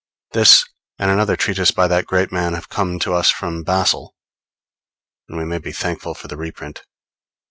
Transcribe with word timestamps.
This 0.31 0.65
and 0.97 1.11
another 1.11 1.35
treatise 1.35 1.69
by 1.69 1.87
that 1.87 2.07
great 2.07 2.31
man 2.31 2.53
have 2.55 2.69
come 2.69 2.97
to 3.01 3.13
us 3.13 3.29
from 3.29 3.61
Basle, 3.61 4.15
and 5.29 5.37
we 5.37 5.45
may 5.45 5.59
be 5.59 5.71
thankful 5.71 6.15
for 6.15 6.27
the 6.27 6.37
reprint. 6.37 6.81